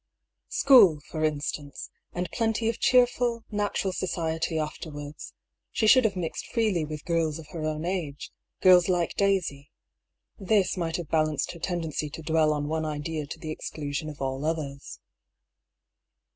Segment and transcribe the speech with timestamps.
[0.49, 5.35] School, for instance, and plenty of cheer ful, natural society afterwards;
[5.71, 9.69] she should have mixed freely with girls of her own age, girls like Daisy.
[10.39, 14.19] This might have balanced her tendency to dwell on one idea to the exclusion of
[14.19, 14.99] all others.